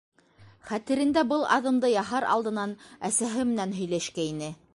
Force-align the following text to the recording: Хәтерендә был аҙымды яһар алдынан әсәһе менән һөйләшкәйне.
Хәтерендә 0.69 1.23
был 1.33 1.45
аҙымды 1.57 1.93
яһар 1.93 2.27
алдынан 2.37 2.75
әсәһе 3.11 3.47
менән 3.53 3.79
һөйләшкәйне. 3.83 4.55